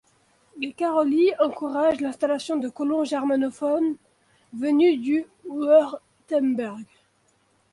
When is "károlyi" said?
0.73-1.31